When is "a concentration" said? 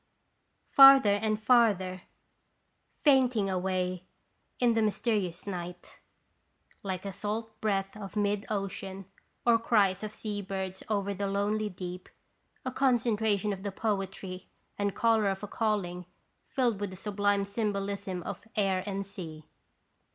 12.65-13.53